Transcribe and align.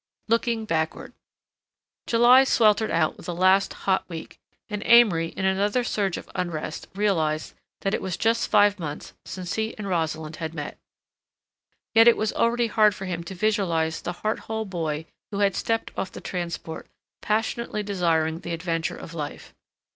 LOOKING 0.29 0.65
BACKWARD 0.65 1.13
July 2.07 2.43
sweltered 2.43 2.89
out 2.89 3.15
with 3.17 3.29
a 3.29 3.33
last 3.33 3.71
hot 3.85 4.03
week, 4.09 4.39
and 4.67 4.81
Amory 4.83 5.27
in 5.27 5.45
another 5.45 5.83
surge 5.83 6.17
of 6.17 6.27
unrest 6.33 6.87
realized 6.95 7.53
that 7.81 7.93
it 7.93 8.01
was 8.01 8.17
just 8.17 8.47
five 8.49 8.79
months 8.79 9.13
since 9.25 9.53
he 9.53 9.77
and 9.77 9.87
Rosalind 9.87 10.37
had 10.37 10.55
met. 10.55 10.79
Yet 11.93 12.07
it 12.07 12.17
was 12.17 12.33
already 12.33 12.65
hard 12.65 12.95
for 12.95 13.05
him 13.05 13.23
to 13.25 13.35
visualize 13.35 14.01
the 14.01 14.13
heart 14.25 14.39
whole 14.39 14.65
boy 14.65 15.05
who 15.29 15.37
had 15.37 15.55
stepped 15.55 15.91
off 15.95 16.11
the 16.11 16.19
transport, 16.19 16.87
passionately 17.21 17.83
desiring 17.83 18.39
the 18.39 18.53
adventure 18.53 18.97
of 18.97 19.13
life. 19.13 19.53